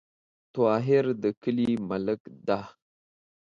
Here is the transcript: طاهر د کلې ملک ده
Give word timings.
طاهر 0.55 1.05
د 1.23 1.25
کلې 1.41 1.69
ملک 1.89 2.21
ده 2.47 2.59